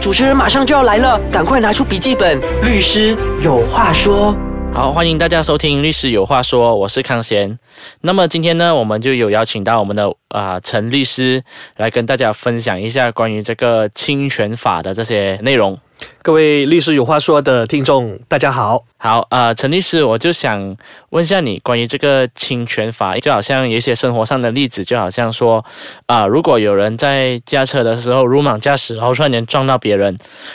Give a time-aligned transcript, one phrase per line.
[0.00, 4.34] 主持人马上就要来了，赶快拿出笔记本，律师有话说。
[4.72, 7.58] 好，欢迎大家收听《律师有话说》，我是康贤。
[8.00, 11.42] 那么今天呢，我们就有邀请到我们的啊陈律师
[11.76, 15.78] 来跟大家分享一下关于这个侵权法的这些内容。
[16.28, 18.84] 各位律师有话说的听众，大家好。
[19.00, 20.76] 好，呃，陈律师，我就想
[21.10, 25.64] 问一下你关于这个侵权法，就好像有一些生活上的例子，就好像说，
[26.06, 30.14] 啊，如果有人在驾车的时候鲁莽驾驶，然后突然间撞到别人，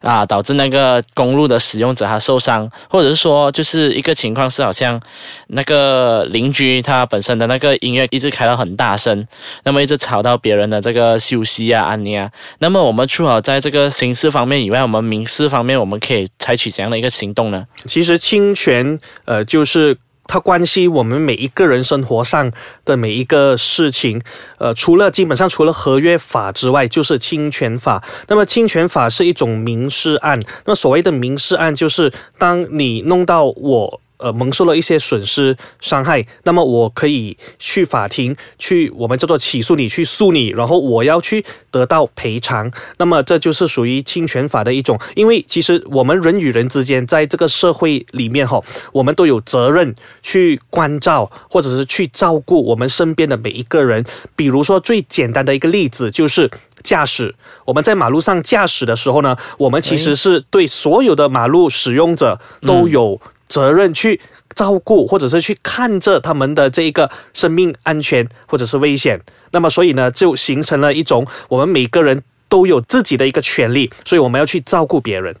[0.00, 5.00] 啊，导致那个公路的使用者他受伤，或者是说，就是一个情况是好像
[5.46, 9.24] 那个邻居他本身的那个音乐一直开到很大声，
[9.62, 12.28] 那么一直吵到别人的这个休息啊、安宁啊，
[12.58, 17.64] 那么我们除了在这个刑事方面以外，我们民事方面我们可以采取怎样的一个行动呢？
[17.86, 18.18] 其实。
[18.24, 22.50] 侵权，呃，就是它关系我们每一个人生活上
[22.82, 24.22] 的每一个事情，
[24.56, 28.02] 呃，除了基本上除了合约法之外，就是侵权法。
[28.28, 34.00] 那么侵权法是一种民事案，那所谓的民事案，就是当你弄到我。
[34.16, 42.70] 呃，蒙受了一些损失伤害，那么我可以去法庭去，我们叫做起诉你，去诉你，然后我要去得到赔偿。
[42.98, 54.04] 那么这就是属于侵权法的一种，因为其实我们人与人之间在这个社会里面哈，我们都有责任去关照或者是去照顾我们身边的每一个人。
[54.36, 56.50] 比如说最简单的一个例子就是
[56.82, 63.20] 驾驶，我们在马路上驾驶的时候呢，我们其实是对所有的马路使用者都有。
[63.54, 64.20] 责任去
[64.56, 69.20] 照顾，或者是去看着他们的这一个生命安全或者是危险，
[69.52, 75.32] 那么所以呢，就形成了一种我们每个人都有自己的一个权利，所以我们要去照顾别人，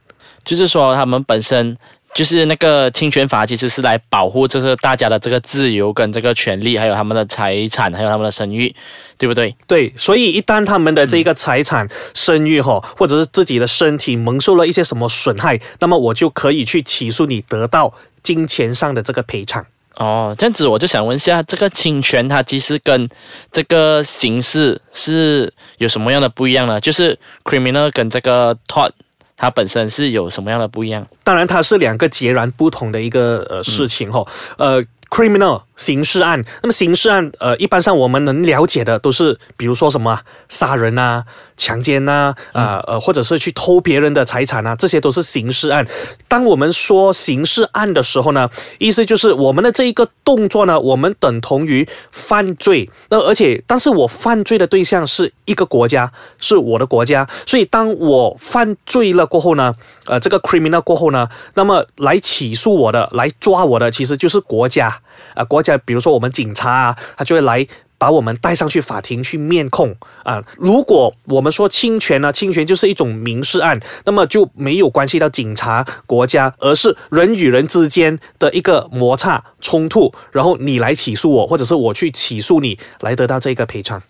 [0.44, 1.76] 就是说他们本身。
[2.14, 8.72] 就是那个侵权法，其实是来保护，就是大家的这个自由跟这个权利，还有他们的财产，还有他们的声誉，
[9.18, 9.54] 对不对？
[9.66, 17.92] 对，所以一旦他们的这个财产、声誉哈，或者是自己的身体蒙受了一些什么损害，那么我就可以去起诉你，得到
[18.22, 19.66] 金钱上的这个赔偿。
[19.96, 23.08] 哦，这样子我就想问一下，这个侵权它其实跟
[23.50, 26.80] 这个刑事是有什么样的不一样呢？
[26.80, 28.90] 就是 criminal 跟这个 tort。
[29.36, 31.06] 它本身是有什么样的不一样？
[31.22, 34.24] 当然，它是两个截然不同的一个呃事情哈，
[34.58, 35.62] 呃，criminal。
[35.76, 41.24] 刑事案，那么刑事案，呃，一般上我们能了解的都是，比如说什么杀人啊、
[41.56, 45.86] 强奸呐，啊呃，或者是去偷别人的财产啊，这些都是刑事案。
[46.28, 48.48] 当我们说刑事案的时候呢，
[48.78, 52.88] 意思就是我们的这一个动作呢，我们等同于犯罪。
[53.08, 59.74] 那而且，但是我犯罪的对象是一个国家，是我的国家，所以当我犯罪了过后呢，
[60.06, 65.00] 呃，这个 criminal 过后呢，那么来起诉我的、来抓我的，其实就是国家。
[65.34, 67.66] 啊，国家，比如说我们警察啊，他就会来
[67.96, 69.94] 把我们带上去法庭去面控
[70.24, 70.42] 啊。
[70.56, 84.02] 如果我们说侵权呢，侵权就是一种民事案，那么就没有关系到警察、国家，而是人与人之间的一个摩擦冲突，然后你来起诉我，或者是我去起诉你，来得到这个赔偿。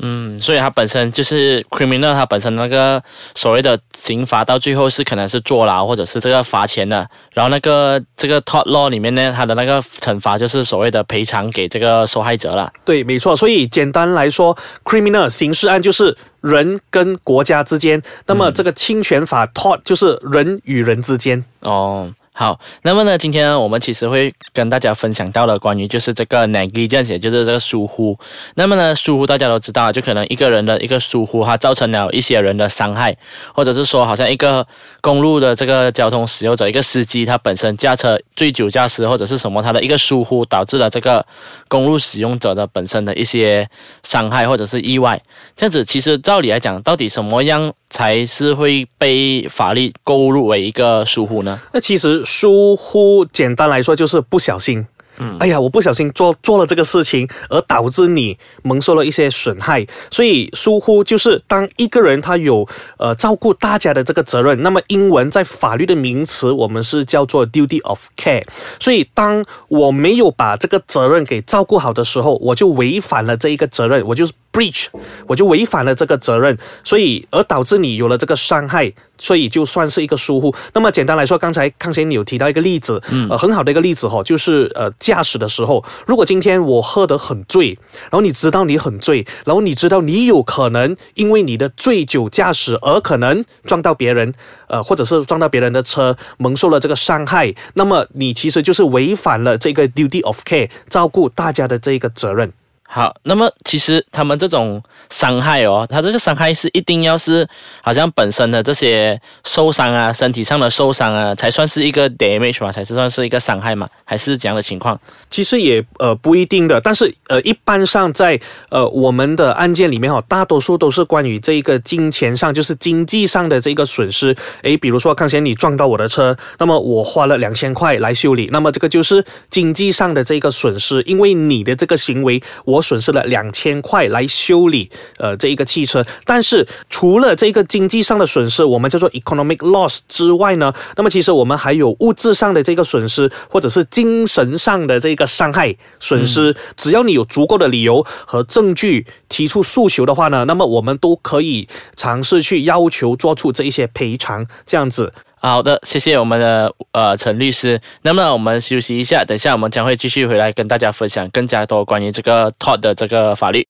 [0.00, 3.02] 嗯，所以它本身就是 criminal，它本身那个
[3.34, 12.72] 所谓的刑罚到最后是可能是坐牢或者是这个罚钱的，然后那个这个 tort law 里面呢，他的那个惩罚就是所谓的赔偿给这个受害者了。
[12.84, 13.36] 对，没错。
[13.36, 21.44] 所以简单来说，criminal 刑事案就是人跟国家之间，那么这个侵权法 tort 就是人与人之间。
[21.60, 22.12] 哦。
[22.38, 28.16] 好，那么呢，今天，我们其实会跟大家分享到了关于就是这个 negligence，就是这个疏忽。
[28.54, 33.16] 那么呢，疏忽大家都知道，就可能一个人的一个疏忽，它造成了一些人的伤害，
[33.52, 34.64] 或者是说，好像一个
[35.00, 41.26] 公路的这个交通使用者，一个司机，他本身驾车醉酒驾驶或者是什么，他的一个疏忽导致了这个
[41.66, 43.68] 公路使用者的本身的一些
[44.04, 45.20] 伤害或者是意外。
[45.56, 47.72] 这样子，其实照理来讲，到底什么样？
[47.90, 51.58] 才是会被法律勾入为一个疏忽呢？
[51.72, 54.86] 那其实疏忽简单来说就是不小心。
[55.20, 59.84] 嗯，哎呀，我不小心做做了这个事情，而导致你蒙受了一些损害。
[60.12, 62.68] 所以疏忽就是当一个人他有
[62.98, 68.44] 呃照顾大家的这个责任，那么英文在法律的名词我们是叫做 duty of care。
[68.78, 74.86] 所以当我没有把这个责任给照顾好的时候，我就违反了这一个责任，我就是 breach，
[75.26, 78.92] 我就违反了这个责任，所以而导致你有了这个伤害。
[79.20, 80.54] 所以就算是一个疏忽。
[80.72, 94.32] 那么简单来说，刚才康先你有提到一个例子，呃，很好的一个例子哈，就是呃驾驶的时候，如果今天我喝得很醉，然后你知道你很醉，然后你知道你有可能因为你的醉酒驾驶而可能撞到别人，
[94.68, 102.52] 呃，或者是撞到别人的车，蒙受了这个伤害，那么你其实就是违反了这个 duty of care，照顾大家的这个责任。
[102.90, 107.46] 好，那么其实他们这种伤害哦，他这个伤害是一定要是
[107.82, 114.98] 好像本身的这些受伤啊，身体上的受伤啊，才算是一个 damage 嘛，才是算是一个伤害嘛，还是这样的情况？
[115.28, 118.40] 其实也呃不一定的，但是呃一般上在
[118.70, 124.34] 呃我们的案件里面哈，大多数都是关于这个金钱上，就是经济上的这个损失。
[124.62, 132.82] 诶，比如说康贤你撞到我的车，那么我花了两千块来修理，那么这个就是经济上的这个损失，因为你的这个行为我。
[132.88, 134.88] 损失了两千块来修理
[135.18, 146.54] 呃这一个汽车，但是除了这个经济上的损失，我们叫做 economic loss 之外呢，那么其实我们还有物质上的这个损失，或者是精神上的这个伤害损失。
[146.76, 155.12] 只要你有足够的理由和证据提出诉求的话呢，那么我们都可以尝试去要求做出这一些赔偿，这样子。
[155.40, 157.80] 好的，谢谢我们的呃陈律师。
[158.02, 163.66] 那么我们休息一下，等一下我们将会继续回来跟大家分享更加多关于这个 TOD 的这个法律。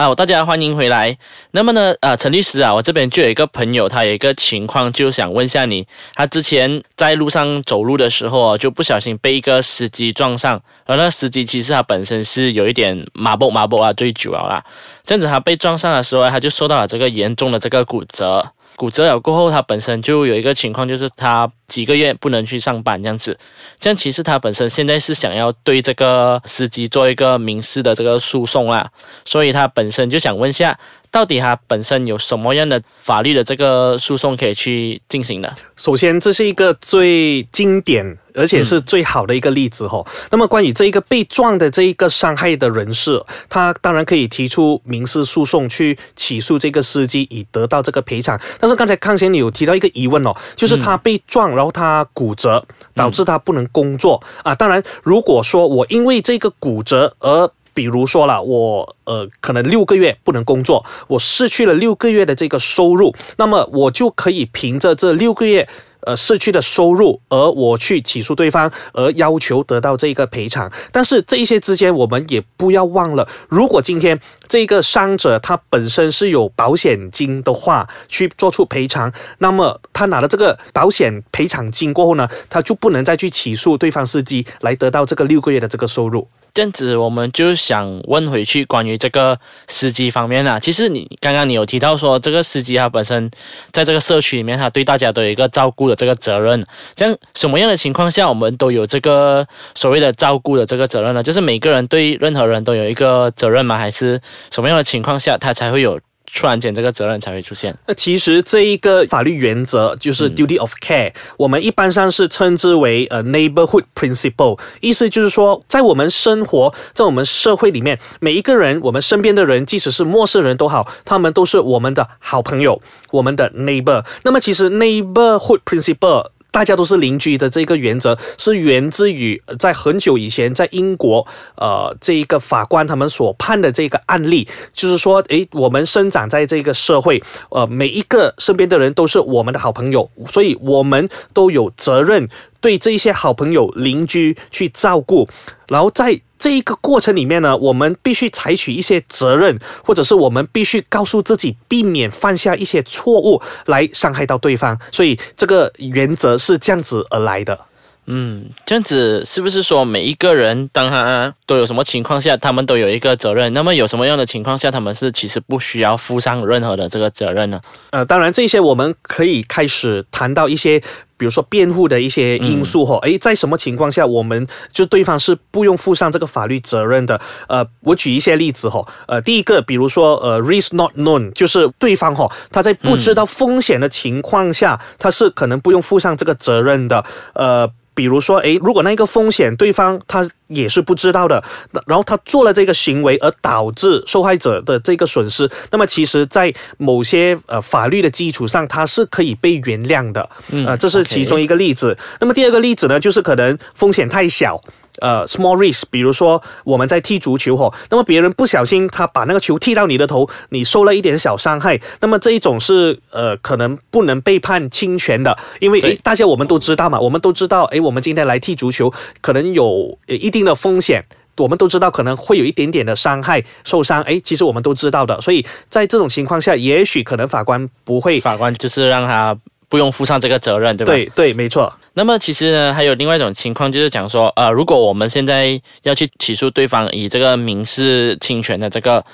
[0.00, 1.18] 好，大家欢迎回来。
[1.50, 5.84] 那么呢，呃，陈律师啊，我这边就有一个朋友，他有一个情况，就想问一下你。
[6.14, 14.64] 他之前在路上走路的时候就不小心被一个司机撞上，而那司机其实他本身是有一点麻木麻木啊，醉酒了啦。
[15.04, 18.52] 这样子他被撞上的时候，他就受到了这个严重的这个骨折。
[18.78, 23.36] 骨折了过后，他本身就有一个情况，就是他几个月不能去上班这样子。
[23.80, 28.88] 这样其实他本身现在是想要对这个司机做一个民事的这个诉讼啊，
[29.24, 30.78] 所以他本身就想问下。
[31.10, 35.54] 到底它本身有什么样的法律的这个诉讼可以去进行的？
[35.76, 40.04] 首先，这是一个最经典而且是最好的一个例子哈。
[40.30, 48.38] 那么，关于这一个被撞的这一个伤害的人士，他当然可以提出民事诉讼去起诉这个司机，以得到这个赔偿。
[48.60, 52.64] 但是刚才康先你有提到一个疑问哦，就是他被撞，然后他骨折，
[52.94, 54.54] 导致他不能工作啊。
[54.54, 65.68] 当然，如果说我因为这个骨折而比如说了，我呃可能六个月不能工作，我失去了六个月的这个收入，那么我就可以凭着这六个月
[66.00, 70.68] 呃失去的收入，而我去起诉对方，而要求得到这个赔偿。
[70.90, 86.26] 但是这一些之间，我们也不要忘了，如果今天这个伤者他本身是有保险金的话，去做出赔偿，那么他拿了这个保险赔偿金过后呢，他就不能再去起诉对方司机来得到这个六个月的这个收入。
[86.58, 89.38] 这样子，我们就想问回去关于这个
[89.68, 90.58] 司机方面啊。
[90.58, 93.30] 其实你刚刚你有提到说，这个司机他本身
[93.70, 96.60] 在这个社区里面，他对大家都有一个照顾的这个责任。
[96.96, 99.46] 这样什么样的情况下，我们都有这个
[99.76, 101.22] 所谓的照顾的这个责任呢？
[101.22, 103.78] 就是每个人对任何人都有一个责任吗？
[103.78, 104.20] 还是
[104.50, 106.00] 什么样的情况下，他才会有？
[106.34, 107.76] 突然间，这个责任才会出现。
[107.86, 124.04] 那其实这一个法律原则就是 duty of care，我们一般上是称之为呃 neighborhood principle，意思就是说，在我们生活在我们社会里面，每一个人，我们身边的人，即使是陌生人都好，他们都是我们的好朋友，我们的 neighbor。
[124.22, 126.26] 那么其实 neighborhood principle。
[126.50, 142.28] 大家都是邻居的这个原则是源自于在很久以前，在英国，呃，这一个法官他们所判的这个案例，就是说，诶，我们生长在这个社会，呃，每一个身边的人都是我们的好朋友，所以我们都有责任
[142.60, 145.28] 对这些好朋友、邻居去照顾，
[145.68, 146.20] 然后在。
[146.38, 154.78] 这一个过程里面呢，我们必须采取一些责任，或者是我们必须告诉自己，避免犯下一些错误来伤害到对方。
[154.92, 157.58] 所以这个原则是这样子而来的。
[158.06, 163.50] 嗯，这样子是不是说每一个人，当他都有什么情况下，他们都有一个责任？
[163.54, 167.58] 那么有什么样的情况下，他们是其实不需要负上任何的这个责任呢？
[167.90, 170.78] 呃，当然这些我们可以开始谈到一些，
[171.16, 172.98] 比如说辩护的一些因素哈。
[172.98, 177.18] 诶，在什么情况下，我们就对方是不用负上这个法律责任的？
[177.48, 178.86] 呃，我举一些例子哈。
[179.06, 187.02] 呃，第一个，比如说呃，risk not known，就是对方哈，他在不知道风险的情况下，他是可能不用负上这个责任的。
[187.32, 187.70] 呃。
[187.94, 191.42] 比如说，诶，如果那个风险对方他也是不知道的，
[191.86, 200.28] 然后他做了这个行为而导致受害者的这个损失，那么其实，在某些呃法律的基础上，他是可以被原谅的。
[200.50, 201.96] 嗯，这是其中一个例子。
[202.20, 204.62] 那么第二个例子呢，就是可能风险太小。
[205.00, 221.04] 呃，small risk，比如说我们在踢足球吼，那么别人不小心他把那个球踢到你的头，你受了一点小伤害，那么这一种是呃可能不能被判侵权的，因为诶大家我们都知道嘛，我们都知道诶我们今天来踢足球可能有一定的风险，
[221.36, 229.36] 我们都知道可能会有一点点的伤害受伤，诶其实我们都知道的，所以在这种情况下，也许可能法官不会，法官就是让他。
[229.68, 230.92] 不用负上这个责任，对吧？
[230.92, 231.72] 对对，没错。
[231.94, 239.04] 那么其实呢，还有另外一种情况，就是讲说，呃，如果我们现在要去起诉对方，以这个民事侵权的这个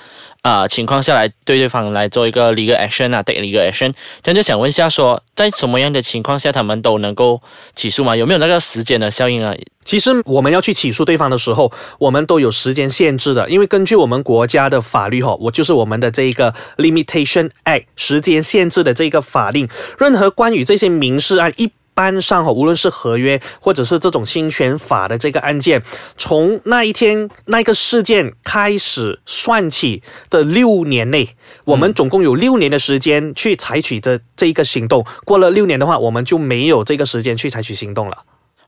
[0.43, 3.93] 呃情况下来对对方来做一个 legal action 啊，take legal action，
[4.23, 7.41] 这样就想问一下说，在什么样的情况下他们都能够
[7.75, 8.15] 起诉吗？
[8.15, 9.55] 有没有那个时间的效应啊？
[9.85, 21.71] 其实我们要去起诉对方的时候，我们都有时间限制的，因为根据我们国家的法律哈，我就是我们的这一个 Limitation Act 时间限制的这个法令，任何关于这些民事案一。
[21.97, 25.81] 班上哈，无论是合约或者是这种侵权法的这个案件，
[26.17, 31.37] 从那一天那个事件开始算起的六年内，
[31.67, 35.07] 我们总共有六年的时间去采取的这一个行动。
[35.25, 38.25] 过了六年的话，我们就没有这个时间去采取行动了。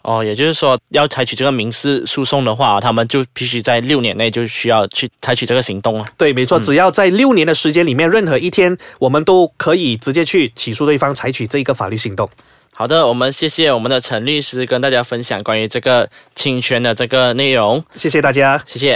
[0.06, 6.06] 哦，也就是说，要采取这个民事诉讼的话，他们就必须在六年内就需要去采取这个行动了。
[6.16, 12.30] 对，没错，只要在六年的时间里面，任何一天，我们都可以直接去起诉对方，采取这一个法律行动。
[12.72, 18.94] 好的，我们谢谢我们的陈律师跟大家分享关于这个侵权的这个内容，谢谢大家，谢谢。